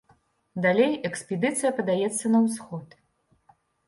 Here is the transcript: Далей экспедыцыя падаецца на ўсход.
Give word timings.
Далей 0.65 0.93
экспедыцыя 1.09 1.71
падаецца 1.79 2.25
на 2.37 2.41
ўсход. 2.47 2.87